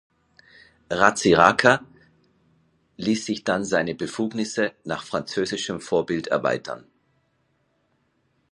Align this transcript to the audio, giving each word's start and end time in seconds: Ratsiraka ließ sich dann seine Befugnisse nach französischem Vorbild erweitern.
Ratsiraka 0.89 1.85
ließ 2.97 3.23
sich 3.23 3.43
dann 3.43 3.63
seine 3.63 3.93
Befugnisse 3.93 4.73
nach 4.83 5.03
französischem 5.05 5.79
Vorbild 5.79 6.25
erweitern. 6.25 6.87